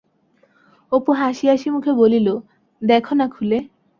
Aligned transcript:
অপু 0.91 1.11
হাসি-হাসি 1.11 1.67
মুখে 1.69 1.91
বলিল, 1.93 2.27
দেখো 2.81 3.13
না 3.15 3.25
খুলে? 3.27 3.59